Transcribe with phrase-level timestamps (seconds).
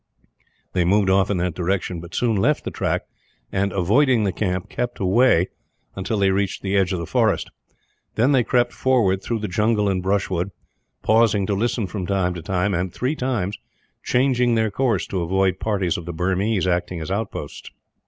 [0.73, 3.03] They moved off in that direction; but soon left the track
[3.51, 5.49] and, avoiding the camp, kept away
[5.95, 7.51] until they reached the edge of the forest.
[8.15, 10.49] Then they crept forward through the jungle and brushwood,
[11.03, 13.59] pausing to listen from time to time and, three times,
[14.01, 17.69] changing their course to avoid parties of the Burmese acting as outposts.